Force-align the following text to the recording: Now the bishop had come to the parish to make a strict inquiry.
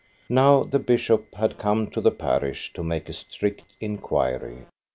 Now 0.29 0.63
the 0.63 0.79
bishop 0.79 1.35
had 1.35 1.59
come 1.59 1.87
to 1.91 2.01
the 2.01 2.09
parish 2.09 2.73
to 2.73 2.81
make 2.81 3.07
a 3.07 3.13
strict 3.13 3.61
inquiry. 3.79 4.63